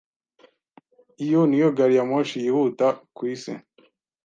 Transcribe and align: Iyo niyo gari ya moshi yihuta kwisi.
Iyo 1.25 1.41
niyo 1.49 1.69
gari 1.77 1.93
ya 1.97 2.03
moshi 2.09 2.37
yihuta 2.43 2.87
kwisi. 3.15 3.53